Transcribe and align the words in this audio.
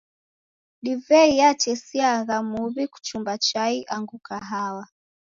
Divei 0.83 1.31
yatesiagha 1.39 2.37
muw'I 2.49 2.85
kuchumba 2.93 3.33
chai 3.47 3.75
angu 3.95 4.17
kahawa. 4.27 4.83